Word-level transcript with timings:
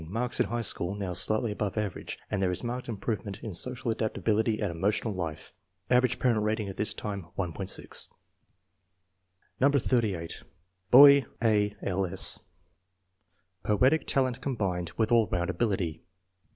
Marks 0.09 0.39
in 0.39 0.47
high 0.47 0.61
school 0.63 0.95
now 0.95 1.13
slightly 1.13 1.51
above 1.51 1.77
average, 1.77 2.17
and 2.31 2.41
there 2.41 2.49
is 2.49 2.63
marked 2.63 2.89
improvement 2.89 3.39
in 3.43 3.53
social 3.53 3.91
adaptability 3.91 4.59
and 4.59 4.71
emotional 4.71 5.13
life. 5.13 5.53
Average 5.91 6.17
parent 6.17 6.41
rating 6.41 6.67
at 6.69 6.77
this 6.77 6.91
time, 6.95 7.27
1.60. 7.37 8.09
No. 9.59 9.69
38. 9.69 10.41
Boy: 10.89 11.25
A. 11.43 11.75
L. 11.83 12.07
8. 12.07 12.39
Poetic 13.61 14.07
talent 14.07 14.41
combined 14.41 14.91
with 14.97 15.11
all 15.11 15.27
round 15.27 15.51
ability. 15.51 16.01